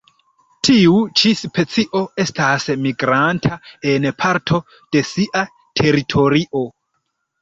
Tiu 0.67 0.93
ĉi 1.19 1.33
specio 1.41 2.01
estas 2.23 2.65
migranta 2.85 3.59
en 3.93 4.09
parto 4.23 4.63
de 4.97 5.05
sia 5.11 5.45
teritorio. 5.83 6.65